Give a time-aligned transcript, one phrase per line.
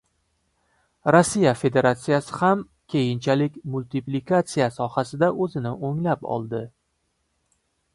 [1.15, 2.65] Rossiya Federatsiyasi ham
[2.95, 6.69] keyinchalik multiplikatsiya sohasida o‘zini o‘nglab oldi.